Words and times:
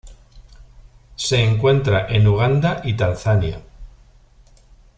Se 1.15 1.39
encuentra 1.43 2.07
en 2.07 2.25
Uganda 2.25 2.81
y 2.83 2.95
Tanzania. 2.95 3.61